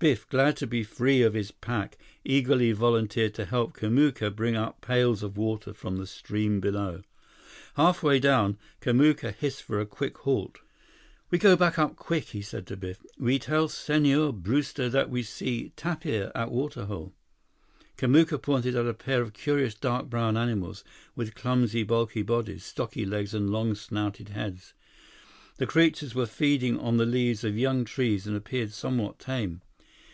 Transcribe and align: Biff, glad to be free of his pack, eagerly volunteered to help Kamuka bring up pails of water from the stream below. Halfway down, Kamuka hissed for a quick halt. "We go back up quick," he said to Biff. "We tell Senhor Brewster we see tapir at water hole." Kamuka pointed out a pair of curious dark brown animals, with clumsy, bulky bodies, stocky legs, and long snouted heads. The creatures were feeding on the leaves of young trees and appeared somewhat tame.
Biff, 0.00 0.26
glad 0.30 0.56
to 0.56 0.66
be 0.66 0.82
free 0.82 1.20
of 1.20 1.34
his 1.34 1.50
pack, 1.50 1.98
eagerly 2.24 2.72
volunteered 2.72 3.34
to 3.34 3.44
help 3.44 3.74
Kamuka 3.76 4.34
bring 4.34 4.56
up 4.56 4.80
pails 4.80 5.22
of 5.22 5.36
water 5.36 5.74
from 5.74 5.98
the 5.98 6.06
stream 6.06 6.58
below. 6.58 7.02
Halfway 7.74 8.18
down, 8.18 8.56
Kamuka 8.80 9.30
hissed 9.30 9.62
for 9.62 9.78
a 9.78 9.84
quick 9.84 10.16
halt. 10.16 10.56
"We 11.30 11.36
go 11.36 11.54
back 11.54 11.78
up 11.78 11.96
quick," 11.96 12.28
he 12.30 12.40
said 12.40 12.66
to 12.68 12.78
Biff. 12.78 13.04
"We 13.18 13.38
tell 13.38 13.68
Senhor 13.68 14.32
Brewster 14.32 14.90
we 15.06 15.22
see 15.22 15.70
tapir 15.76 16.32
at 16.34 16.50
water 16.50 16.86
hole." 16.86 17.12
Kamuka 17.98 18.38
pointed 18.40 18.74
out 18.74 18.86
a 18.86 18.94
pair 18.94 19.20
of 19.20 19.34
curious 19.34 19.74
dark 19.74 20.08
brown 20.08 20.34
animals, 20.34 20.82
with 21.14 21.34
clumsy, 21.34 21.82
bulky 21.82 22.22
bodies, 22.22 22.64
stocky 22.64 23.04
legs, 23.04 23.34
and 23.34 23.50
long 23.50 23.74
snouted 23.74 24.30
heads. 24.30 24.72
The 25.58 25.66
creatures 25.66 26.14
were 26.14 26.24
feeding 26.24 26.78
on 26.78 26.96
the 26.96 27.04
leaves 27.04 27.44
of 27.44 27.58
young 27.58 27.84
trees 27.84 28.26
and 28.26 28.34
appeared 28.34 28.72
somewhat 28.72 29.18
tame. 29.18 29.60